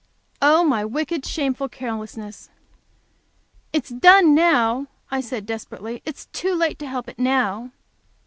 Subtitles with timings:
[0.41, 2.49] "Oh, my wicked, shameful carelessness."
[3.71, 6.01] "It's done now," I said, desperately.
[6.05, 7.69] "It is too late to help it now."